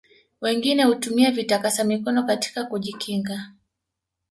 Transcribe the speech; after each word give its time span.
wengine 0.41 0.83
hutumia 0.83 1.31
vitakasa 1.31 1.83
mikono 1.83 2.23
katika 2.23 2.63
kujikinga 2.65 3.51